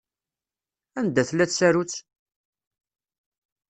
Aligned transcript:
Anda 0.99 1.23
tella 1.27 1.45
tsarut? 1.49 1.93